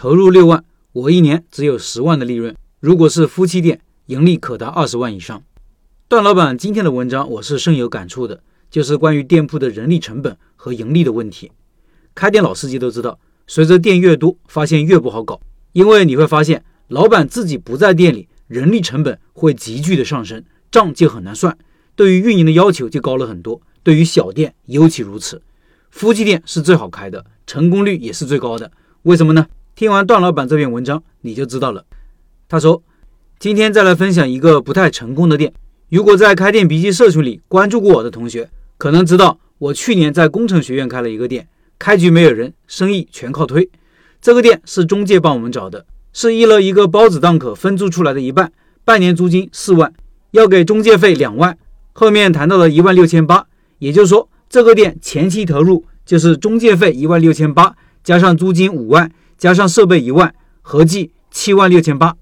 [0.00, 0.62] 投入六万，
[0.92, 2.54] 我一年只有十万的利润。
[2.78, 5.42] 如果是夫妻店，盈利可达二十万以上。
[6.06, 8.40] 段老板今天的文章我是深有感触的，
[8.70, 11.50] 就是关于店铺的人力成本和盈利的问题。
[12.14, 15.40] 开店老司机都知道，随着店越多，发现越不好搞，
[15.72, 21.58] 因为你会发现，老板自己不在店里，人力成本会急剧的上升，账就很难算，
[21.96, 23.60] 对于运营的要求就高了很多。
[23.82, 25.42] 对于小店尤其如此。
[25.90, 28.70] 夫妻店是最好开的，成功率也是最高的。
[29.02, 29.44] 为什么呢？
[29.78, 31.84] 听完段老板这篇文章你就知道了。
[32.48, 32.82] 他说，
[33.38, 35.52] 今天再来分享一个不太成功的店。
[35.88, 41.46] 如果在开店笔记社群里关注过我的同学，可能知道我去年在工程学院开了一个店，
[41.78, 43.70] 开局没有人，生意全靠推。
[44.20, 48.50] 这个店是中介帮我们找的，是一楼一个包子档口分租出来的一半，
[48.84, 49.92] 半年租金四万，
[50.32, 51.56] 要给中介费两万，
[51.92, 53.46] 后面谈到了一万六千八，
[53.78, 54.28] 也就是说。
[54.50, 62.14] 这个店前期投入就是中介费一万六千八，加上租金五万，加上设备一万，合计七万六千八。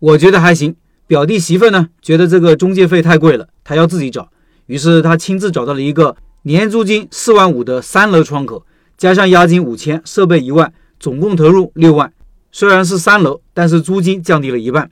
[0.00, 0.74] 我觉得还行。
[1.06, 4.28] 表弟媳妇呢，觉得这个中介费太贵了，他要自己找。
[4.66, 8.66] 于是他亲自找到了一个年租金四万五的三楼窗口，
[8.96, 12.12] 加上押金五千，设备一万，总共投入六万。
[12.50, 14.90] 虽然是三楼，但是租金降低了一半。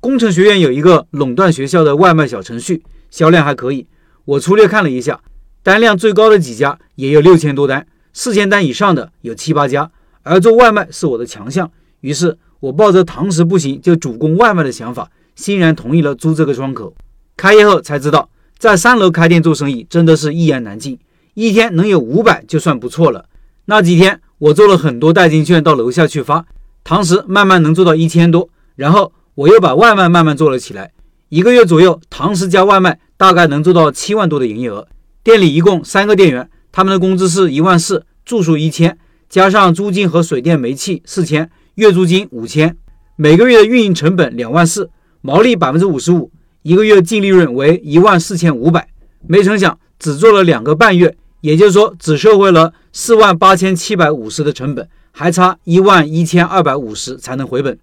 [0.00, 3.86] 工程学院有一个垄断学校的外卖小程序，销量还可以。
[4.24, 5.20] 我粗略看了一下。
[5.64, 9.90] 单量最高的几家也有六千多单，四千单以上的有七八家，
[10.28, 11.70] 而做外卖是我的强项。
[12.00, 16.94] 于是，我抱着堂食不行就主攻外卖的想法，欣然同意了租这个窗口。
[17.36, 20.98] 开业后才知道，在三楼开店做生意真的是一言难尽，
[21.34, 23.24] 一天能有五百就算不错了。
[23.64, 26.44] 那几天我做了很多代金券到楼下去发，
[26.84, 30.92] 堂食慢慢能做到一千多，然后我又把外卖慢慢做了起来，
[31.28, 34.86] 一个月左右，堂食加外卖大概能做到七万多的营业额。
[35.22, 38.96] 店里一共三个店员，他们的工资是一万四，住宿一千，
[39.28, 42.76] 加上租金和水电煤气四千，月租金五千，
[43.16, 46.30] 每个月的运营成本两万四，毛利百分之五十五，
[46.62, 48.88] 一个月净利润为一万四千五百。
[49.26, 57.78] 没成想只做了两个半月，也就是说只收回了四万八千七百五十的成本，还差一万一千二百五十才能回本。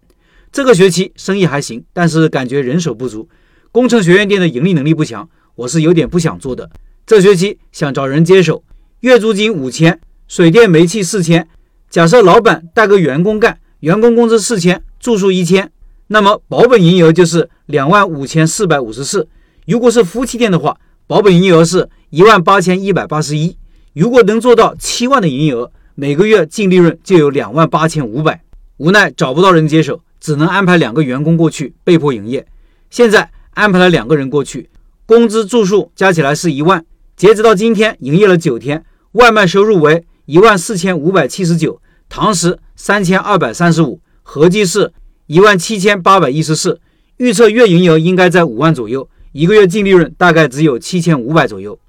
[0.52, 3.30] 这个学期生意还行，但是感觉人手不足，
[3.72, 6.72] 工程学院店的盈利能力不强，我是有点不想做的。
[7.06, 8.64] 这学期想找人接手，
[9.02, 11.48] 月租金五千，水电煤气四千。
[11.90, 15.72] 假设老板带个员工干，员工工资四千，住宿一千，
[16.08, 19.28] 那么保本营业额就是两万五千四百五十四。
[19.66, 20.78] 如果是夫妻店的话，
[21.08, 23.56] 保本营业额是一万八千一百八十一。
[23.94, 28.42] 如果能做到七万的营业额，每个月净利润就有两万八千五百。
[28.78, 32.46] 无奈找不到人接手，只能安排两个员工过去，被迫营业。
[32.90, 34.70] 现在安排了两个人过去，
[35.06, 36.84] 工资住宿加起来是一万。
[37.16, 44.92] 截止到今天，营业了九天，外卖收入为一万四千五百七十九，堂食三千二百三十五，合计是
[45.28, 46.80] 一万七千八百一十四。
[47.18, 51.80] 预测月营业额应该在五万左右，一个月净利润大概只有七千五百左右。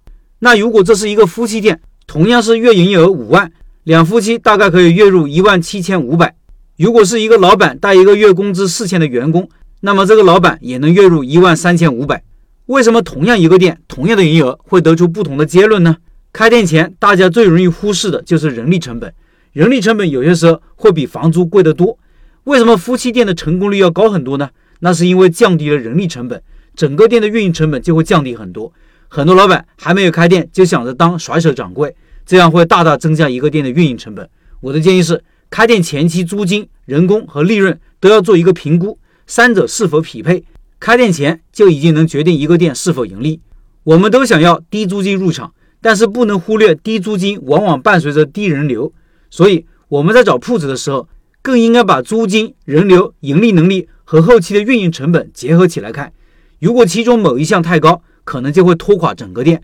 [0.40, 3.50] 那如果这是一个夫妻店，同样是月营业额五万，
[3.84, 6.36] 两夫妻大概可以月入一万七千五百。
[6.76, 9.48] 如果是一个老板带一个月工资四千的员工，
[9.80, 12.22] 那么这个老板也能月入一万三千五百。
[12.66, 15.96] 为什么同样一个店，同样的营业额会得出不同的结论呢？
[16.32, 19.12] 开店前大家最容易忽视的就是人力成本，
[19.52, 21.98] 人力成本有些时候会比房租贵得多。
[22.44, 24.50] 为什么夫妻店的成功率要高很多呢？
[24.80, 26.42] 那是因为降低了人力成本，
[26.74, 28.72] 整个店的运营成本就会降低很多。
[29.08, 34.28] 很多老板还没有开店就想着当甩手掌柜，这样会大大增加一个店的运营成本。
[34.60, 40.44] 我的建议是，开店前期租金、人工和利润都要做一个评估，三者是否匹配。
[40.78, 43.40] 开店前就已经能决定一个店是否盈利。
[43.84, 45.54] 我们都想要低租金入场，
[45.86, 48.92] 但是不能忽略低租金往往伴随着低人流。
[49.30, 51.08] 所以我们在找铺子的时候，
[51.40, 56.12] 更应该把租金、人流、盈利能力和后期的运营成本结合起来看。
[56.58, 59.62] 如果其中某一项太高，可能就会拖垮整个店。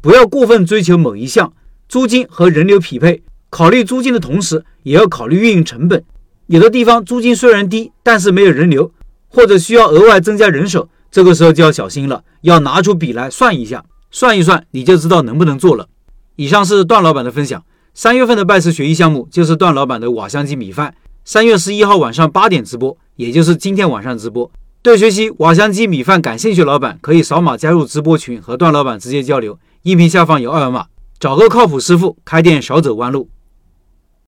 [0.00, 1.52] 不要过分追求某一项，
[1.88, 6.02] 租金和人流匹配，考虑租金的同时，也要考虑运营成本。
[6.48, 8.92] 有的地方租金虽然低，但是没有人流。
[9.28, 15.88] 或者需要额外增加人手，这个时候就要小心了，要拿出笔来算一下，算一算你就知道能不能做了。
[16.36, 17.62] 以上是段老板的分享。
[17.92, 24.50] 三月份的拜师学艺项目就是段老板的瓦香鸡米饭，三月十一号晚上八点直播，也就是今天晚上直播。
[24.80, 29.58] 对学习瓦香鸡米饭感兴趣老板，可以扫码加入直播群和段老板直接交流。
[29.82, 30.86] 音频下方有二维码，
[31.18, 33.28] 找个靠谱师傅，开店少走弯路。